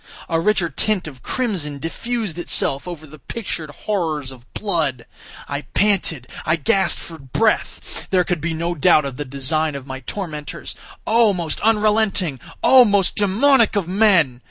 [0.27, 5.05] A richer tint of crimson diffused itself over the pictured horrors of blood.
[5.47, 6.25] I panted!
[6.43, 8.07] I gasped for breath!
[8.09, 11.33] There could be no doubt of the design of my tormentors—oh!
[11.35, 12.39] most unrelenting!
[12.63, 12.83] oh!
[12.83, 14.39] most demoniac of men!